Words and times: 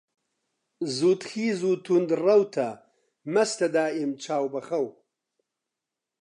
زوودخیز 0.95 1.59
و 1.69 1.71
توند 1.85 2.09
ڕەوتە، 2.23 2.69
مەستە 3.33 3.67
دائیم 3.75 4.11
چاو 4.23 4.45
بە 4.53 4.61
خەو 4.67 4.87